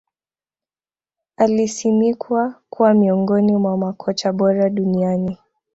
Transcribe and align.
Alisimikwa 1.37 2.53
kuwa 2.69 2.93
miongoni 2.93 3.55
mwa 3.57 3.77
makocha 3.77 4.33
bora 4.33 4.69
duniani 4.69 5.37